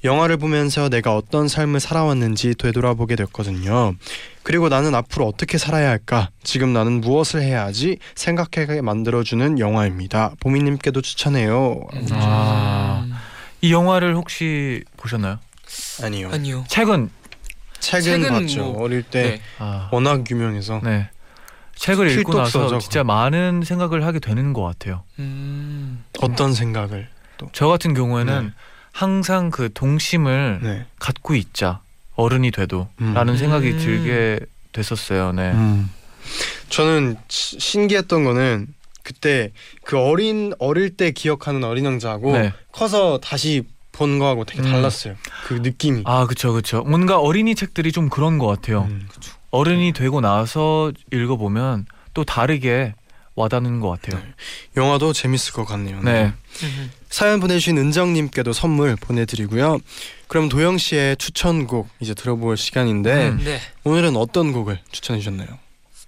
[0.06, 3.96] 영화를 보면서 내가 어떤 삶을 살아왔는지 되돌아보게 됐거든요.
[4.44, 6.30] 그리고 나는 앞으로 어떻게 살아야 할까?
[6.44, 7.98] 지금 나는 무엇을 해야 하지?
[8.14, 10.36] 생각하게 만들어주는 영화입니다.
[10.40, 11.82] 보미님께도 추천해요.
[12.12, 12.85] 아.
[13.66, 15.40] 이 영화를 혹시 보셨나요?
[16.04, 16.30] 아니요.
[16.32, 16.64] 아니요.
[16.68, 17.10] 책은
[17.80, 18.64] 책은, 책은 봤죠.
[18.74, 19.42] 뭐- 어릴 때 네.
[19.58, 21.10] 아, 워낙 유명해서 네.
[21.76, 25.02] 책을 읽고 나서 필독서죠, 진짜 많은 생각을 하게 되는 것 같아요.
[25.18, 26.04] 음.
[26.22, 27.10] 어떤 생각을?
[27.54, 28.52] 저 같은 경우에는 네.
[28.92, 30.86] 항상 그 동심을 네.
[31.00, 31.82] 갖고 있자
[32.16, 33.14] 어른이 돼도 음.
[33.16, 33.80] 라는 생각이 음.
[33.80, 34.40] 들게
[34.74, 35.32] 됐었어요.
[35.32, 35.52] 네.
[35.54, 35.90] 음.
[36.70, 38.68] 저는 시- 신기했던 거는
[39.06, 39.52] 그때
[39.84, 42.54] 그 어린 어릴 때 기억하는 어린 왕자하고 네.
[42.72, 44.72] 커서 다시 본 거하고 되게 음.
[44.72, 45.16] 달랐어요.
[45.46, 46.02] 그 느낌이.
[46.06, 46.82] 아, 그쵸, 그쵸.
[46.82, 48.88] 뭔가 어린이 책들이 좀 그런 것 같아요.
[48.90, 49.08] 음.
[49.52, 52.96] 어른이 되고 나서 읽어보면 또 다르게
[53.36, 54.22] 와닿는 것 같아요.
[54.76, 56.02] 영화도 재밌을 것 같네요.
[56.02, 56.34] 네.
[57.10, 59.78] 사연 보내주신 은정님께도 선물 보내드리고요.
[60.28, 63.42] 그럼 도영 씨의 추천곡 이제 들어볼 시간인데 음.
[63.44, 63.60] 네.
[63.84, 65.48] 오늘은 어떤 곡을 추천해 주셨나요?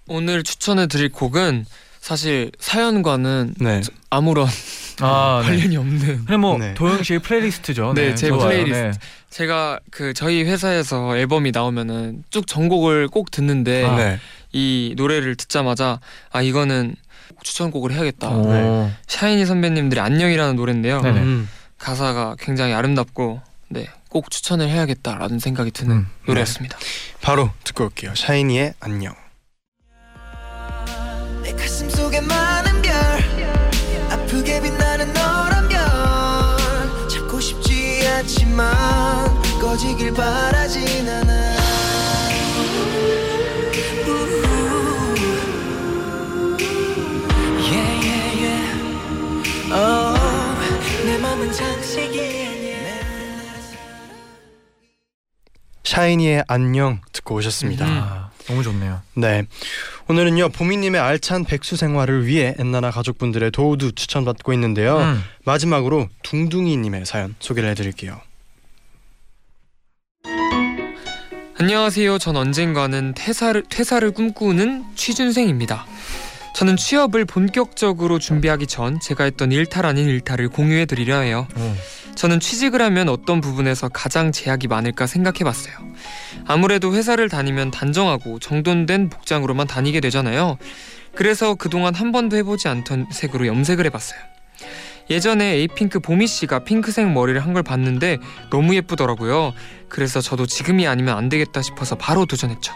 [0.07, 1.65] 오늘 추천해 드릴 곡은
[2.07, 3.81] 사실 사연과는 네.
[4.09, 4.47] 아무런
[5.01, 5.49] 아, 네.
[5.49, 6.73] 관련이 없는 근데 뭐 네.
[6.73, 7.91] 도영 씨의 playlist죠.
[7.95, 8.47] 네, 제 좋아요.
[8.47, 8.81] 플레이리스트.
[8.81, 8.91] 네.
[9.29, 13.95] 제가 그 저희 회사에서 앨범이 나오면은 쭉 전곡을 꼭 듣는데 아.
[13.97, 14.19] 네.
[14.53, 15.99] 이 노래를 듣자마자
[16.31, 16.95] 아 이거는
[17.43, 18.29] 추천곡을 해야겠다.
[18.29, 18.53] 오.
[18.53, 18.93] 네.
[19.07, 21.01] 샤이니 선배님들의 안녕이라는 노래인데요.
[21.01, 21.19] 네네.
[21.19, 21.49] 음.
[21.77, 26.07] 가사가 굉장히 아름답고 네, 꼭 추천을 해야겠다라는 생각이 드는 음.
[26.25, 26.77] 노래였습니다.
[27.19, 28.15] 바로 듣고 올게요.
[28.15, 29.13] 샤이니의 안녕.
[31.67, 32.93] 내 가슴 속에 많은 별
[34.09, 35.11] 아프게 빛나는
[35.67, 35.77] 별
[37.09, 38.73] 잡고 싶지 않지만
[39.59, 41.57] 꺼지길 바라진 않아
[44.07, 45.15] 우후.
[47.59, 48.73] Yeah, yeah, yeah.
[49.73, 52.47] Oh, 내 맘은 장식이야
[55.83, 57.85] 샤이니의 안녕 듣고 오셨습니다.
[57.85, 58.26] 음.
[58.47, 59.01] 아, 너무 좋네요.
[59.15, 59.45] 네.
[60.07, 64.97] 오늘은요 보미님의 알찬 백수 생활을 위해 엔나나 가족분들의 도우도 추천받고 있는데요.
[64.97, 65.23] 음.
[65.45, 68.21] 마지막으로 둥둥이님의 사연 소개를 해드릴게요.
[71.59, 72.19] 안녕하세요.
[72.19, 75.85] 전 언젠가는 퇴사를, 퇴사를 꿈꾸는 취준생입니다.
[76.57, 81.47] 저는 취업을 본격적으로 준비하기 전 제가 했던 일탈 아닌 일탈을 공유해 드리려 해요.
[81.55, 81.75] 오.
[82.15, 85.75] 저는 취직을 하면 어떤 부분에서 가장 제약이 많을까 생각해 봤어요.
[86.47, 90.57] 아무래도 회사를 다니면 단정하고 정돈된 복장으로만 다니게 되잖아요.
[91.13, 94.19] 그래서 그동안 한 번도 해보지 않던 색으로 염색을 해봤어요.
[95.11, 98.17] 예전에 에이핑크 보미 씨가 핑크색 머리를 한 걸 봤는데
[98.49, 99.53] 너무 예쁘더라고요.
[99.89, 102.73] 그래서 저도 지금이 아니면 안 되겠다 싶어서 바로 도전했죠.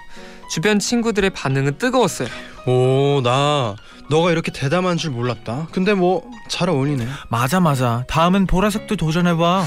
[0.51, 2.27] 주변 친구들의 반응은 뜨거웠어요.
[2.67, 3.75] 오, 나
[4.09, 5.67] 너가 이렇게 대담한 줄 몰랐다.
[5.71, 7.07] 근데 뭐 잘 어울리네.
[7.29, 8.03] 맞아 맞아.
[8.09, 9.65] 다음은 보라색도 도전해봐.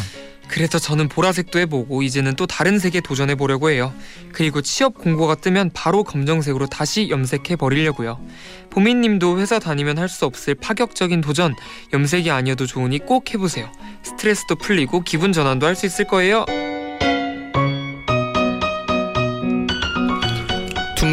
[0.49, 3.95] 그래서 저는 보라색도 해보고 이제는 또 다른 색에 도전해 보려고 해요.
[4.33, 8.21] 그리고 취업 공고가 뜨면 바로 검정색으로 다시 염색해 버리려고요.
[8.69, 11.55] 보미님도 회사 다니면 할 수 없을 파격적인 도전
[11.95, 13.73] 염색이 아니어도 좋으니 꼭 해보세요.
[14.03, 16.45] 스트레스도 풀리고 기분 전환도 할 수 있을 거예요.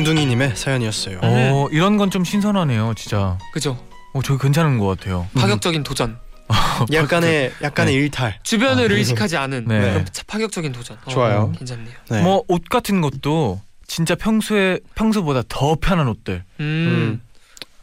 [0.03, 1.19] 둥둥이님의 사연이었어요.
[1.21, 3.37] 어, 이런 건 좀 신선하네요, 진짜.
[3.53, 3.77] 그죠?
[4.13, 5.27] 어, 저기 괜찮은 것 같아요.
[5.35, 6.17] 파격적인 도전.
[6.91, 8.37] 약간의 약간의 일탈.
[8.43, 9.79] 주변을 아, 의식하지 않은 네.
[9.79, 10.97] 그런 파격적인 도전.
[11.05, 11.53] 어, 좋아요.
[11.57, 11.93] 괜찮네요.
[12.09, 12.21] 네.
[12.21, 16.43] 뭐옷 같은 것도 진짜 평소에 평소보다 더 편한 옷들.
[16.59, 17.21] 음, 음.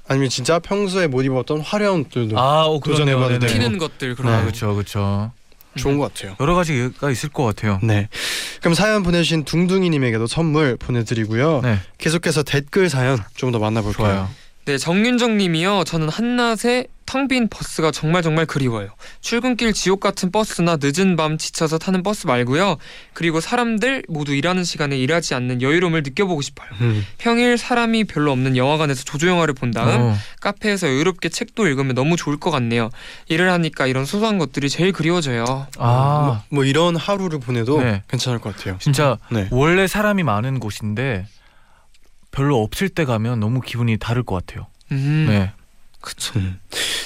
[0.06, 3.38] 아니면 진짜 평소에 못 입었던 화려한 옷들도 아, 어, 도전해봐도.
[3.38, 3.46] 되고.
[3.46, 4.42] 튀는 것들 그런 아, 거.
[4.44, 5.32] 그렇죠, 그렇죠.
[5.78, 6.36] 좋은 것 같아요.
[6.40, 7.78] 여러 가지가 있을 것 같아요.
[7.82, 8.08] 네.
[8.60, 11.60] 그럼 사연 보내주신 둥둥이님에게도 선물 보내드리고요.
[11.62, 14.06] 네, 계속해서 댓글 사연 좀 더 만나볼게요.
[14.06, 14.28] 좋아요.
[14.68, 15.84] 네, 정윤정 님이요.
[15.84, 18.90] 저는 한낮에 텅 빈 버스가 정말 정말 그리워요.
[19.22, 22.76] 출근길 지옥 같은 버스나 늦은 밤 지쳐서 타는 버스 말고요.
[23.14, 26.68] 그리고 사람들 모두 일하는 시간에 일하지 않는 여유로움을 느껴보고 싶어요.
[26.82, 27.06] 음.
[27.16, 32.16] 평일 사람이 별로 없는 영화관에서 조조 영화를 본 다음 어, 카페에서 여유롭게 책도 읽으면 너무
[32.16, 32.90] 좋을 것 같네요.
[33.28, 35.66] 일을 하니까 이런 소소한 것들이 제일 그리워져요.
[35.78, 38.02] 아, 뭐, 뭐 이런 하루를 보내도 네.
[38.08, 38.76] 괜찮을 것 같아요.
[38.80, 39.48] 진짜 네.
[39.50, 41.24] 원래 사람이 많은 곳인데
[42.30, 44.66] 별로 없을 때 가면 너무 기분이 다를 것 같아요.
[44.92, 45.52] 음, 네.
[46.00, 46.38] 그쵸.
[46.38, 46.58] 음.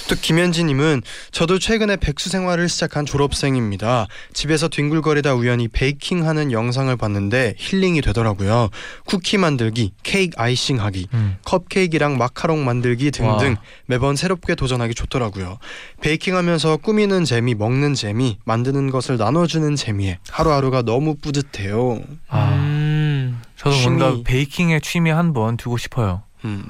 [0.08, 4.06] 또 김현진님은 저도 최근에 백수 생활을 시작한 졸업생입니다.
[4.34, 8.68] 집에서 뒹굴거리다 우연히 베이킹하는 영상을 봤는데 힐링이 되더라고요.
[9.06, 11.36] 쿠키 만들기, 케이크 아이싱하기, 음.
[11.44, 13.62] 컵케이크랑 마카롱 만들기 등등 와.
[13.86, 15.58] 매번 새롭게 도전하기 좋더라고요.
[16.02, 22.00] 베이킹하면서 꾸미는 재미, 먹는 재미, 만드는 것을 나눠주는 재미에 하루하루가 너무 뿌듯해요.
[22.28, 22.81] 아, 음.
[23.62, 23.96] 저도 취미.
[23.96, 26.22] 뭔가 베이킹에 취미 한 번 두고 싶어요.
[26.44, 26.64] 음.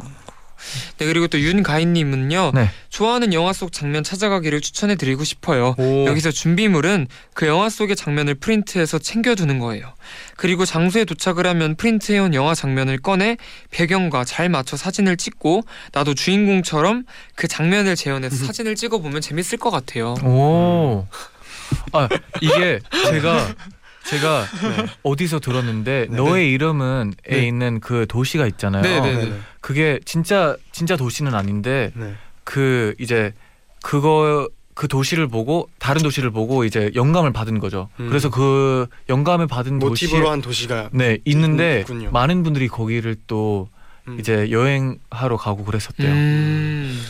[0.98, 2.52] 네 그리고 또 윤가인님은요.
[2.54, 2.70] 네.
[2.88, 5.74] 좋아하는 영화 속 장면 찾아가기를 추천해드리고 싶어요.
[5.76, 6.04] 오.
[6.06, 9.92] 여기서 준비물은 그 영화 속의 장면을 프린트해서 챙겨두는 거예요.
[10.36, 13.38] 그리고 장소에 도착을 하면 프린트해온 영화 장면을 꺼내
[13.72, 20.14] 배경과 잘 맞춰 사진을 찍고 나도 주인공처럼 그 장면을 재현해서 사진을 찍어보면 재밌을 것 같아요.
[20.22, 21.08] 오.
[21.92, 22.08] 아
[22.40, 22.78] 이게
[23.10, 23.52] 제가
[24.06, 24.86] 제가 네.
[25.02, 26.16] 어디서 들었는데 네.
[26.16, 27.46] 너의 이름은에 네.
[27.46, 28.82] 있는 그 도시가 있잖아요.
[28.82, 29.14] 네, 네.
[29.14, 29.38] 네네.
[29.60, 32.14] 그게 진짜 진짜 도시는 아닌데 네.
[32.44, 33.32] 그 이제
[33.82, 37.88] 그거 그 도시를 보고 다른 도시를 보고 이제 영감을 받은 거죠.
[38.00, 38.08] 음.
[38.08, 42.10] 그래서 그 영감을 받은 모티브로 한 도시가 네 있는데 있군요.
[42.10, 43.68] 많은 분들이 거기를 또
[44.08, 44.18] 음.
[44.18, 46.10] 이제 여행하러 가고 그랬었대요.
[46.10, 47.00] 음.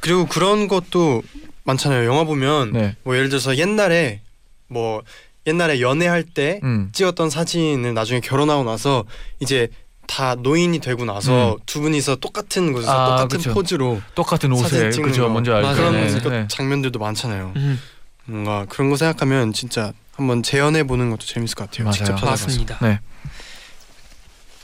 [0.00, 1.22] 그리고 그런 것도
[1.64, 2.06] 많잖아요.
[2.06, 2.96] 영화 보면 네.
[3.04, 4.20] 뭐 예를 들어서 옛날에
[4.68, 5.02] 뭐
[5.46, 6.90] 옛날에 연애할 때 음.
[6.92, 9.04] 찍었던 사진을 나중에 결혼하고 나서
[9.40, 9.68] 이제
[10.06, 11.58] 다 노인이 되고 나서 음.
[11.66, 13.54] 두 분이서 똑같은 곳에서 아, 똑같은 그쵸.
[13.54, 15.28] 포즈로 똑같은 옷에 사진 찍는 그죠 거.
[15.30, 15.66] 뭔지 알죠.
[15.66, 15.90] 맞아요.
[15.92, 16.48] 네, 그런 네.
[16.48, 17.52] 장면들도 많잖아요.
[17.56, 17.80] 음,
[18.26, 21.84] 뭔가 그런 거 생각하면 진짜 한번 재현해 보는 것도 재밌을 것 같아요.
[21.84, 21.92] 맞아요.
[21.94, 22.46] 직접 찾아가서.
[22.46, 22.78] 맞습니다.
[22.82, 23.00] 네.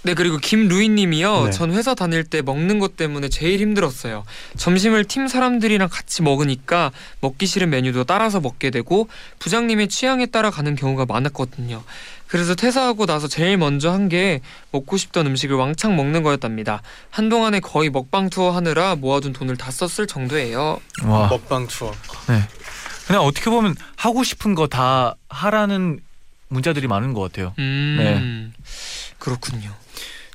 [0.02, 1.44] 네 그리고 김루이님이요.
[1.46, 1.50] 네.
[1.50, 4.24] 전 회사 다닐 때 먹는 것 때문에 제일 힘들었어요.
[4.56, 9.08] 점심을 팀 사람들이랑 같이 먹으니까 먹기 싫은 메뉴도 따라서 먹게 되고
[9.40, 11.82] 부장님의 취향에 따라 가는 경우가 많았거든요.
[12.28, 16.80] 그래서 퇴사하고 나서 제일 먼저 한 게 먹고 싶던 음식을 왕창 먹는 거였답니다.
[17.10, 20.80] 한동안에 거의 먹방 투어 하느라 모아둔 돈을 다 썼을 정도예요.
[21.04, 21.28] 와.
[21.28, 21.92] 먹방 투어.
[23.06, 26.00] 그냥 어떻게 보면 하고 싶은 거 다 하라는
[26.48, 27.52] 문자들이 많은 것 같아요.
[27.58, 28.52] 음
[29.18, 29.74] 그렇군요.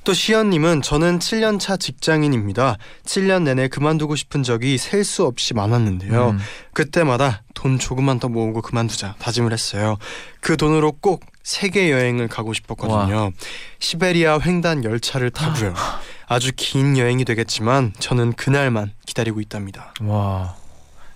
[0.04, 2.76] 또 시연님은 저는 7년 차 직장인입니다.
[3.06, 6.30] 7년 내내 그만두고 싶은 적이 셀 수 없이 많았는데요.
[6.30, 6.38] 음.
[6.72, 9.96] 그때마다 돈 조금만 더 모으고 그만두자 다짐을 했어요.
[10.40, 13.32] 그 돈으로 꼭 세계 여행을 가고 싶었거든요.
[13.80, 15.74] 시베리아 횡단 열차를 타고요.
[16.26, 19.92] 아주 긴 여행이 되겠지만 저는 그날만 기다리고 있답니다.
[20.02, 20.54] 와.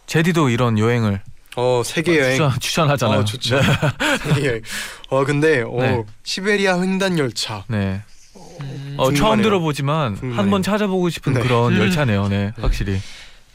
[0.07, 1.21] 제디도 이런 여행을
[1.57, 2.33] 어 세계 여행.
[2.33, 3.21] 추천, 추천 하잖아요.
[3.21, 3.59] 어, 좋죠.
[4.35, 4.63] 세계 여행.
[5.09, 6.05] 어 근데 어, 네.
[6.25, 7.65] 시베리아 횡단 열차.
[7.69, 8.03] 네.
[8.61, 9.43] 음, 어, 처음.
[9.43, 10.17] 들어보지만.
[10.35, 11.41] 한번 찾아보고 싶은 네.
[11.41, 11.79] 그런 음.
[11.79, 12.29] 열차네요.
[12.29, 12.63] 네, 네.
[12.63, 12.99] 확실히.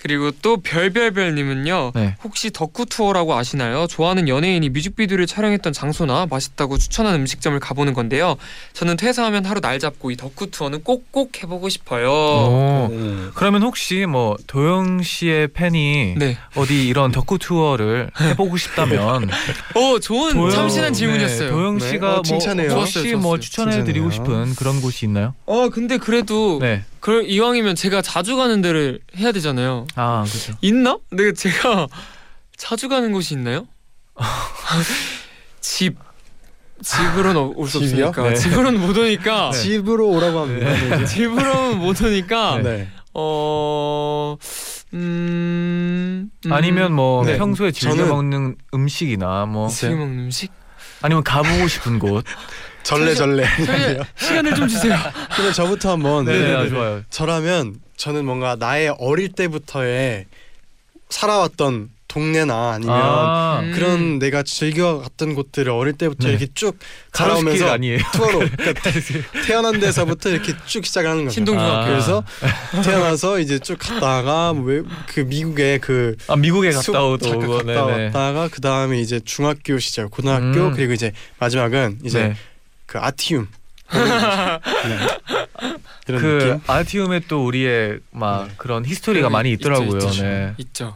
[0.04, 1.94] 그리고 또 별별별님은요.
[1.96, 2.16] 네.
[2.26, 3.88] 혹시 덕후 투어라고 아시나요?
[3.88, 8.36] 좋아하는 연예인이 뮤직비디오를 촬영했던 장소나 맛있다고 추천한 음식점을 가보는 건데요.
[8.74, 12.10] 저는 퇴사하면 하루 날 잡고 이 덕후 투어는 꼭꼭 해보고 싶어요.
[12.12, 12.90] 오.
[12.92, 13.32] 음.
[13.34, 16.38] 그러면 혹시 뭐 도영 씨의 팬이 네.
[16.58, 19.30] 어디 이런 덕후 투어를 해보고 싶다면
[19.76, 21.50] 어 좋은 도영- 참신한 네, 질문이었어요.
[21.50, 21.90] 도영 네.
[21.92, 22.68] 씨가 어, 칭찬해요.
[22.68, 23.40] 뭐 좋았어요, 혹시 뭐 좋았어요.
[23.40, 24.46] 추천해드리고 칭찬해요.
[24.48, 25.34] 싶은 그런 곳이 있나요?
[25.46, 26.84] 어 근데 그래도 네.
[27.04, 29.86] 그 이왕이면 제가 자주 가는 데를 해야 되잖아요.
[29.96, 30.54] 아 그렇죠.
[30.62, 30.98] 있나?
[31.10, 31.88] 근데 제가
[32.56, 33.68] 자주 가는 곳이 있나요?
[35.60, 35.98] 집
[36.82, 38.08] 집으로는 올 수 집이요?
[38.08, 38.36] 없으니까 네.
[38.36, 40.70] 집으로는 못 오니까 집으로 오라고 합니다.
[40.98, 41.06] 네.
[41.06, 42.88] 집으로는 못 오니까 네.
[43.14, 44.38] 어
[44.94, 47.38] 음, 음 아니면 뭐 네.
[47.38, 50.54] 평소에 즐겨 저는- 먹는 음식이나 뭐 지금 먹는 음식
[51.02, 52.24] 아니면 가보고 싶은 곳.
[52.84, 53.44] 절레 절레.
[53.66, 54.96] 저희 시간을 좀 주세요.
[55.34, 56.70] 그러면 저부터 한번 네, 네, 아, 네, 네.
[56.70, 57.04] 좋아요.
[57.10, 60.26] 저라면 저는 뭔가 나의 어릴 때부터의
[61.10, 63.72] 살아왔던 동네나 아니면 아, 음.
[63.74, 66.34] 그런 내가 즐겨 갔던 곳들을 어릴 때부터 네.
[66.34, 66.78] 이렇게 쭉
[67.72, 67.98] 아니에요.
[68.14, 68.82] 투어로 그러니까
[69.48, 71.34] 태어난 데서부터 이렇게 쭉 시작하는 거죠.
[71.34, 71.82] 신동중학교.
[71.82, 71.86] 아.
[71.88, 72.24] 그래서
[72.84, 78.06] 태어나서 이제 쭉 갔다가 뭐 외- 그 미국의 그아 미국에 갔다 잠깐 오고, 갔다 네네.
[78.06, 80.74] 왔다가 그 다음에 이제 중학교 시절, 고등학교 음.
[80.76, 82.36] 그리고 이제 마지막은 이제 네.
[82.94, 83.48] 그 아티움
[83.92, 83.98] 네.
[86.06, 86.60] 그 느낌.
[86.68, 88.54] 아티움에 또 우리의 막 네.
[88.58, 89.98] 그런 히스토리가 많이 있죠, 있더라고요.
[89.98, 90.22] 있죠.
[90.24, 90.54] 네.
[90.58, 90.96] 있죠.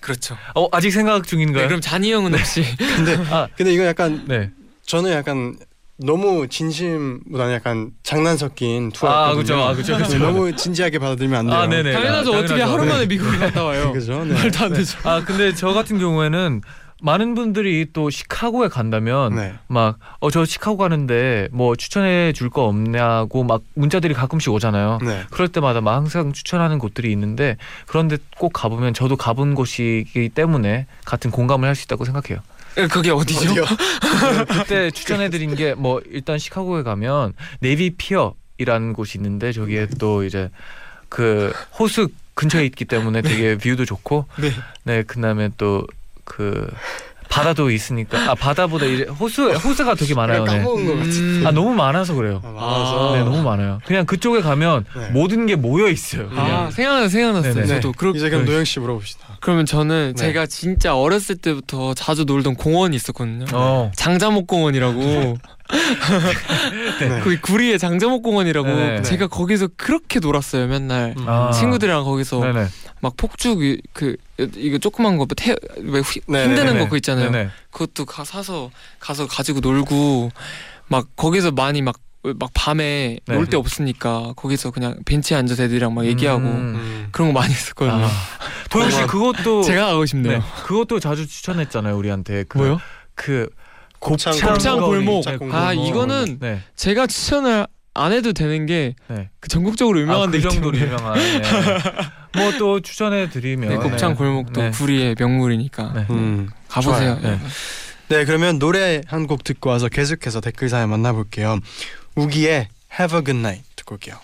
[0.00, 0.36] 그렇죠.
[0.54, 1.62] 어 아직 생각 중인가요?
[1.62, 4.50] 네, 그럼 잔이 형은 혹시 근데 아 근데 이건 약간 네.
[4.84, 5.56] 저는 약간
[5.96, 9.36] 너무 진심보다는 약간 장난 섞인 아 투어였거든요.
[9.42, 10.18] 그죠, 아 그죠, 네, 그죠.
[10.18, 11.56] 너무 진지하게 받아들이면 안 돼요.
[11.56, 11.92] 아 네네.
[11.94, 12.34] 당연하죠.
[12.34, 12.72] 아, 어떻게 당연하죠.
[12.74, 12.92] 하루 네.
[12.92, 13.90] 만에 미국에 갔다 와요?
[13.92, 14.22] 그죠?
[14.22, 14.34] 네.
[14.34, 14.98] 말도 안 되죠.
[15.04, 16.60] 아 근데 저 같은 경우에는
[17.02, 19.54] 많은 분들이 또 시카고에 간다면 네.
[19.68, 24.98] 막어 저 시카고 가는데 뭐 추천해 줄 거 없냐고 막 문자들이 가끔씩 오잖아요.
[25.02, 25.24] 네.
[25.30, 27.56] 그럴 때마다 막 항상 추천하는 곳들이 있는데
[27.86, 32.42] 그런데 꼭 가보면 저도 가본 곳이기 때문에 같은 공감을 할 수 있다고 생각해요.
[32.78, 33.50] 예, 그게 어디죠?
[33.50, 33.64] 어디요?
[34.48, 40.50] 그때 추천해드린 게 뭐 일단 시카고에 가면 Navy Pier이라는 곳이 있는데 저기에 또 이제
[41.10, 44.50] 그 호수 근처에 있기 때문에 되게 view도 좋고 네.
[44.84, 45.86] 네 그다음에 또
[46.26, 46.68] 그
[47.28, 50.44] 바다도 있으니까 아 바다보다 이제 호수 호수가 되게 많아요.
[50.44, 50.64] 네.
[50.64, 51.42] 음.
[51.46, 52.40] 아 너무 많아서 그래요.
[52.44, 53.12] 아, 많아서.
[53.16, 53.80] 네 너무 많아요.
[53.86, 55.08] 그냥 그쪽에 가면 네.
[55.10, 56.28] 모든 게 모여 있어요.
[56.28, 56.46] 그냥.
[56.46, 57.54] 아 생각나 생각났어요.
[57.54, 57.66] 네네.
[57.66, 59.38] 저도 그러, 이제 그럼 도영 씨 물어봅시다.
[59.40, 60.22] 그러면 저는 네.
[60.22, 63.46] 제가 진짜 어렸을 때부터 자주 놀던 공원이 있었거든요.
[63.52, 63.90] 어.
[63.96, 65.36] 장자목 공원이라고
[67.00, 67.20] 네.
[67.20, 69.02] 거기 구리에 장자목 공원이라고 네.
[69.02, 71.28] 제가 거기서 그렇게 놀았어요 맨날 음.
[71.28, 71.50] 아.
[71.52, 72.66] 친구들이랑 거기서 네네.
[73.00, 74.16] 막 폭죽 이- 그
[74.56, 76.78] 이거 조그만 거 태, 왜 휘- 네, 힘드는 네네.
[76.78, 77.50] 거 그거 있잖아요 네네.
[77.70, 80.30] 그것도 가, 사서 가서 가지고 놀고
[80.88, 83.34] 막 거기서 많이 막막 밤에 네.
[83.34, 86.74] 놀데 없으니까 거기서 그냥 벤치에 앉아서 애들이랑 막 얘기하고 음.
[86.76, 87.08] 음.
[87.12, 88.04] 그런 거 많이 했었거든요.
[88.04, 88.10] 아.
[88.70, 90.38] 도영 씨 그것도 제가 가고 싶네요.
[90.38, 90.44] 네.
[90.64, 92.44] 그것도 자주 추천했잖아요 우리한테.
[92.48, 92.80] 그, 뭐요?
[93.14, 93.48] 그
[94.06, 94.80] 곱창 곱창.
[94.80, 95.24] 골목.
[95.24, 95.88] 네, 아 골목.
[95.88, 96.60] 이거는 네.
[96.76, 99.30] 제가 추천을 안 해도 되는 게그 네.
[99.48, 101.14] 전국적으로 유명한 아, 데그 정도로 유명한.
[101.14, 101.42] 네.
[102.36, 104.70] 뭐또 추천해 드리면 네, 곱창 골목도 네.
[104.70, 106.06] 구리의 명물이니까 네.
[106.10, 106.50] 음.
[106.68, 107.18] 가보세요.
[107.22, 107.38] 네.
[108.08, 111.58] 네, 그러면 노래 한 곡 듣고 와서 계속해서 댓글 사연 만나볼게요.
[112.14, 114.16] 우기의 Have a Good Night 듣고 올게요.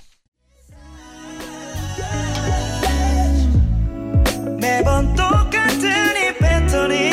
[4.60, 7.11] 매번 똑같은 이 패턴이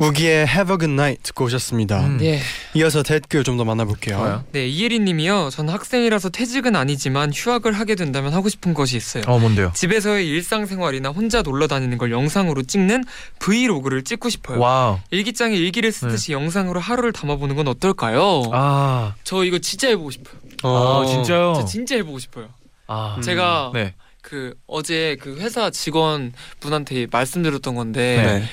[0.00, 2.00] 우기의 Have a Good Night 듣고 오셨습니다.
[2.06, 2.16] 음.
[2.18, 2.40] 네.
[2.74, 4.16] 이어서 댓글 좀 더 만나볼게요.
[4.16, 4.44] 좋아요.
[4.52, 5.50] 네, 이예리님이요.
[5.52, 9.22] 전 학생이라서 퇴직은 아니지만 휴학을 하게 된다면 하고 싶은 것이 있어요.
[9.26, 9.72] 어 뭔데요?
[9.74, 13.04] 집에서의 일상생활이나 혼자 놀러 다니는 걸 영상으로 찍는
[13.40, 14.58] 브이로그를 찍고 싶어요.
[14.58, 14.98] Wow.
[15.10, 18.44] 일기장에 일기를 쓰듯이 영상으로 하루를 담아보는 건 어떨까요?
[18.52, 20.34] 아, 저 이거 진짜 해보고 싶어요.
[20.62, 21.52] 아 진짜요?
[21.56, 22.48] 저 진짜 해보고 싶어요.
[22.86, 23.22] 아, 음.
[23.22, 23.94] 제가 네.
[24.22, 28.48] 그 어제 그 회사 직원 분한테 말씀드렸던 건데 네.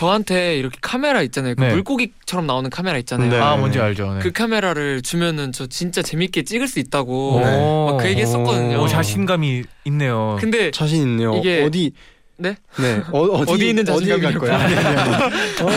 [0.00, 1.54] 저한테 이렇게 카메라 있잖아요.
[1.56, 1.70] 그 네.
[1.74, 3.30] 물고기처럼 나오는 카메라 있잖아요.
[3.30, 3.38] 네.
[3.38, 4.14] 아 뭔지 알죠.
[4.14, 4.20] 네.
[4.20, 7.90] 그 카메라를 주면은 저 진짜 재밌게 찍을 수 있다고 오.
[7.92, 8.80] 막그 얘기 했었거든요.
[8.82, 10.38] 오, 자신감이 있네요.
[10.40, 11.34] 근데 자신 있네요.
[11.36, 11.92] 이게- 어디
[12.38, 12.56] 네?
[12.78, 13.02] 네.
[13.12, 14.32] 어, 어디, 어디 있는 어디에 갈?
[14.32, 14.56] 거야?
[14.58, 14.74] 아니.
[14.74, 15.68] 어,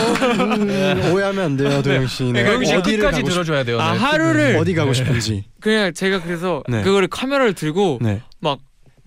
[0.56, 2.24] 음, 오해하면 안 돼요, 도영 씨.
[2.32, 2.44] 네.
[2.46, 3.22] 도영 씨 끝까지.
[3.24, 3.78] 들어줘야 돼요.
[3.78, 3.98] 아 네.
[3.98, 5.44] 하루를 어디 가고 싶은지.
[5.60, 6.80] 그냥 제가 그래서 네.
[6.82, 8.22] 그거를 카메라를 들고 네.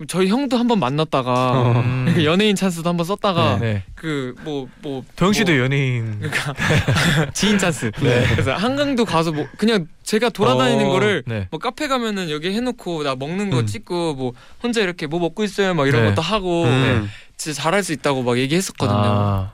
[0.06, 1.72] 저희 형도 한번 만났다가 어.
[1.80, 2.04] 음.
[2.06, 3.82] 이렇게 연예인 찬스도 한번 썼다가 네.
[3.96, 6.20] 그뭐뭐 도영 씨도 뭐 연예인.
[6.20, 6.54] 그러니까
[7.34, 7.90] 지인 찬스.
[8.00, 8.26] 네.
[8.30, 11.48] 그래서 한강도 가서 뭐 그냥 제가 돌아다니는 어, 거를 네.
[11.50, 13.66] 뭐 카페 가면은 여기 해놓고 나 먹는 거 음.
[13.66, 14.32] 찍고 뭐
[14.62, 16.08] 혼자 이렇게 뭐 먹고 있어요 막 이런 네.
[16.10, 17.10] 것도 하고 음.
[17.36, 18.98] 진짜 잘할 수 있다고 막 얘기했었거든요.
[18.98, 19.52] 아,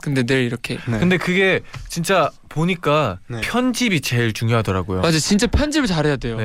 [0.00, 0.98] 근데 내일 이렇게 네.
[1.00, 3.40] 근데 그게 진짜 보니까 네.
[3.40, 5.00] 편집이 제일 중요하더라고요.
[5.00, 6.36] 맞아 진짜 편집을 잘해야 돼요.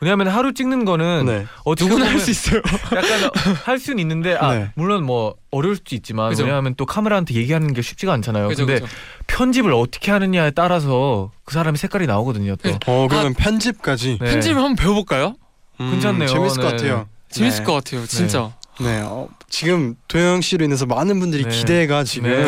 [0.00, 0.06] 네.
[0.06, 1.46] 왜냐하면 하루 찍는 거는 네.
[1.64, 2.60] 어떻게 누구나 할 수 있어요.
[2.94, 3.30] 약간
[3.64, 4.70] 할 수는 있는데 아 네.
[4.74, 6.44] 물론 뭐 어려울 수도 있지만 그죠.
[6.44, 8.48] 왜냐하면 또 카메라한테 얘기하는 게 쉽지가 않잖아요.
[8.48, 8.92] 그죠, 근데 그죠.
[9.26, 12.56] 편집을 어떻게 하느냐에 따라서 그 사람의 색깔이 나오거든요.
[12.56, 12.68] 또.
[12.70, 12.78] 네.
[12.86, 14.18] 어, 그러면 편집까지.
[14.20, 14.30] 네.
[14.32, 15.34] 편집을 한번 배워볼까요?
[15.80, 16.28] 음, 괜찮네요.
[16.28, 16.76] 재밌을 것 네.
[16.76, 17.08] 같아요.
[17.30, 17.64] 재밌을 네.
[17.64, 18.52] 것 같아요, 진짜.
[18.80, 19.00] 네.
[19.04, 21.48] 어, 지금 도영 씨로 인해서 많은 분들이 네.
[21.50, 22.44] 기대가 지금 네.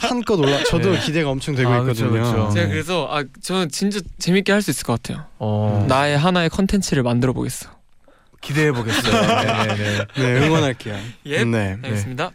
[0.00, 0.62] 한껏 올라.
[0.64, 1.00] 저도 네.
[1.00, 2.22] 기대가 엄청 되고 아, 그쵸, 있거든요.
[2.24, 2.50] 그쵸.
[2.52, 2.70] 제가 네.
[2.72, 5.26] 그래서 아 저는 진짜 재밌게 할 수 있을 것 같아요.
[5.38, 7.68] 어, 나의 하나의 컨텐츠를 만들어 보겠어.
[8.40, 9.12] 기대해 보겠어요.
[9.66, 10.06] 네네네.
[10.16, 10.96] 네, 응원할게요.
[11.26, 11.78] 예, 네.
[11.82, 12.30] 알겠습니다.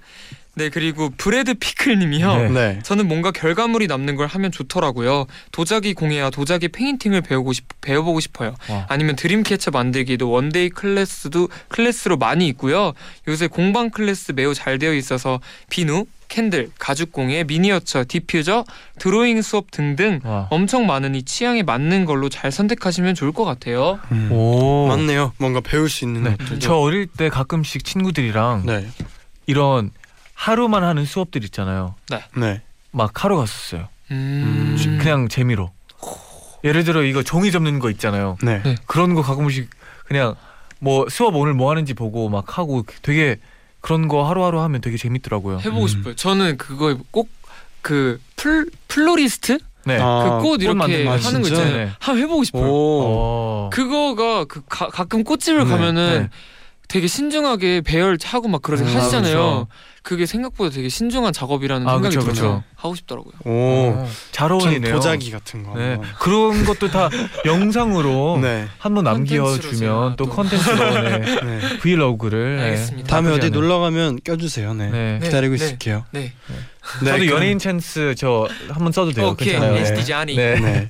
[0.57, 2.35] 네 그리고 브래드 피클님이요.
[2.35, 2.49] 네.
[2.49, 2.79] 네.
[2.81, 5.27] 저는 뭔가 결과물이 남는 걸 하면 좋더라고요.
[5.51, 8.55] 도자기 공예와 도자기 페인팅을 배우고 싶 배워보고 싶어요.
[8.67, 8.87] 와.
[8.89, 12.93] 아니면 dreamcatcher 만들기도 one-day class도 class로 많이 있고요.
[13.27, 15.39] 요새 공방 클래스 매우 잘 되어 있어서
[15.69, 18.65] 비누, 캔들, 가죽 공예, 미니어처, 디퓨저,
[18.97, 20.47] 드로잉 수업 등등 와.
[20.49, 23.99] 엄청 많으니 취향에 맞는 걸로 잘 선택하시면 좋을 것 같아요.
[24.11, 24.31] 음.
[24.31, 24.87] 오.
[24.87, 25.33] 맞네요.
[25.37, 26.35] 뭔가 배울 수 있는 네.
[26.57, 28.87] 저 어릴 때 가끔씩 친구들이랑 네.
[29.45, 29.91] 이런
[30.37, 31.95] 하루만 하는 수업들 있잖아요.
[32.37, 32.61] 네.
[32.91, 33.87] 막 하러 갔었어요.
[34.11, 34.77] 음.
[34.77, 34.97] 음.
[35.01, 35.71] 그냥 재미로.
[36.63, 38.37] 예를 들어 이거 종이 접는 거 있잖아요.
[38.43, 38.61] 네.
[38.63, 38.75] 네.
[38.85, 39.69] 그런 거 가끔씩
[40.05, 40.35] 그냥
[40.79, 43.37] 뭐 수업 오늘 뭐 하는지 보고 막 하고 되게
[43.81, 45.57] 그런 거 하루하루 하면 되게 재밌더라고요.
[45.57, 45.87] 해보고 음.
[45.87, 46.15] 싶어요.
[46.15, 49.97] 저는 그거 꼭 그 플 플로리스트 네.
[49.99, 50.83] 아, 그꽃 이렇게 거.
[50.83, 51.39] 하는 거 진짜?
[51.49, 51.77] 있잖아요.
[51.77, 51.91] 네.
[51.99, 52.63] 한번 해보고 싶어요.
[52.63, 53.01] 오.
[53.05, 53.69] 어.
[53.73, 56.29] 그거가 그 가, 가끔 꽃집을 네, 가면은 네.
[56.87, 59.33] 되게 신중하게 배열하고 막 그러게 음, 하시잖아요.
[59.33, 59.67] 그렇죠.
[60.07, 62.63] 그게 생각보다 되게 신중한 작업이라는 아, 생각이 그쵸, 들어서 그쵸.
[62.77, 63.33] 하고 싶더라고요.
[63.43, 63.49] 오.
[63.51, 64.93] 어, 잘전 어울리네요.
[64.93, 65.77] 도자기 같은 거.
[65.77, 65.99] 네.
[66.19, 67.09] 그런 것도 다
[67.45, 68.67] 영상으로 네.
[68.77, 70.29] 한번 남겨주면 또 또.
[70.29, 71.19] 컨텐츠로 네.
[71.19, 71.77] 네.
[71.79, 72.63] 브이로그를 네.
[72.63, 73.07] 알겠습니다.
[73.09, 73.49] 다음에 어디.
[73.49, 74.73] 놀러 가면 껴주세요.
[74.75, 74.89] 네.
[74.91, 75.19] 네.
[75.19, 75.25] 네.
[75.25, 75.65] 기다리고 네.
[75.65, 76.05] 있을게요.
[76.11, 76.31] 네.
[77.03, 79.27] 네, 저도 그럼- 연예인 찬스 저 한번 써도 돼요.
[79.29, 79.49] 오케이.
[79.51, 79.75] 괜찮아요.
[79.77, 80.35] NCT 쟈니.
[80.35, 80.59] 네.
[80.59, 80.87] 네.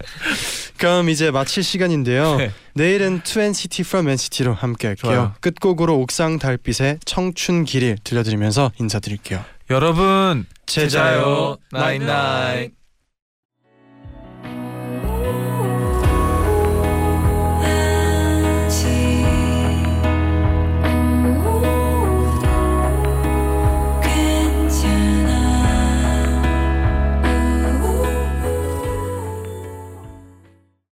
[0.78, 2.36] 그럼 이제 마칠 시간인데요.
[2.38, 2.52] 네.
[2.74, 5.12] 내일은 2NCT from NCT로 함께 할게요.
[5.12, 5.34] 좋아요.
[5.42, 9.44] 끝곡으로 옥상달빛의 청춘길 들려드리면서 인사드릴게요.
[9.70, 12.72] 여러분 제자요 나잇나잇.